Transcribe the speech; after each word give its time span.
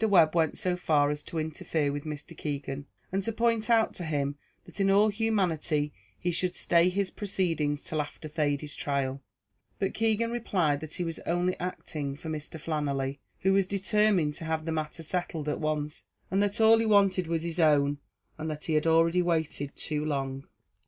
Webb 0.00 0.36
went 0.36 0.56
so 0.56 0.76
far 0.76 1.10
as 1.10 1.24
to 1.24 1.40
interfere 1.40 1.90
with 1.90 2.04
Mr. 2.04 2.38
Keegan, 2.38 2.86
and 3.10 3.20
to 3.24 3.32
point 3.32 3.68
out 3.68 3.96
to 3.96 4.04
him 4.04 4.36
that 4.64 4.78
in 4.78 4.92
all 4.92 5.08
humanity 5.08 5.92
he 6.16 6.30
should 6.30 6.54
stay 6.54 6.88
his 6.88 7.10
proceedings 7.10 7.80
till 7.82 8.00
after 8.00 8.28
Thady's 8.28 8.76
trial, 8.76 9.20
but 9.80 9.94
Keegan 9.94 10.30
replied 10.30 10.78
that 10.82 10.94
he 10.94 11.02
was 11.02 11.18
only 11.26 11.58
acting 11.58 12.14
for 12.14 12.28
Mr. 12.30 12.60
Flannelly, 12.60 13.18
who 13.40 13.52
was 13.52 13.66
determined 13.66 14.34
to 14.34 14.44
have 14.44 14.66
the 14.66 14.70
matter 14.70 15.02
settled 15.02 15.48
at 15.48 15.58
once; 15.58 16.06
that 16.30 16.60
all 16.60 16.78
he 16.78 16.86
wanted 16.86 17.26
was 17.26 17.42
his 17.42 17.58
own, 17.58 17.98
and 18.38 18.48
that 18.48 18.62
he 18.66 18.74
had 18.74 18.86
already 18.86 19.20
waited 19.20 19.74
too 19.74 20.04
long. 20.04 20.46